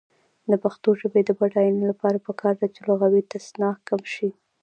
[0.51, 4.29] د پښتو ژبې د بډاینې لپاره پکار ده چې لغوي تصنع کم شي.